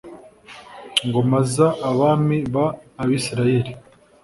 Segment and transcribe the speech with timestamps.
[1.07, 1.53] ngoma z
[1.91, 2.55] abami b
[3.01, 3.71] abisirayeli